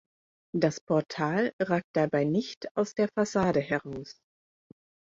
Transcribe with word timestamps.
Das 0.55 0.79
Portal 0.79 1.53
ragt 1.61 1.85
dabei 1.93 2.23
nicht 2.23 2.75
aus 2.75 2.95
der 2.95 3.07
Fassade 3.09 3.59
heraus. 3.59 4.15